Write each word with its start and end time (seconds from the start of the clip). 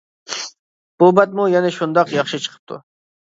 بۇ 1.03 1.09
بەتمۇ 1.19 1.45
يەنە 1.55 1.71
شۇنداق 1.77 2.13
ياخشى 2.17 2.41
چىقىپتۇ. 2.47 2.81